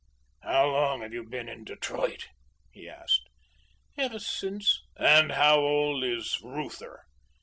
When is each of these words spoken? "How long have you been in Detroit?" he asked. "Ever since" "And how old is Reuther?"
"How 0.41 0.65
long 0.67 1.01
have 1.03 1.13
you 1.13 1.23
been 1.23 1.47
in 1.47 1.63
Detroit?" 1.63 2.29
he 2.71 2.89
asked. 2.89 3.29
"Ever 3.95 4.17
since" 4.17 4.81
"And 4.97 5.33
how 5.33 5.59
old 5.59 6.03
is 6.03 6.39
Reuther?" 6.41 7.03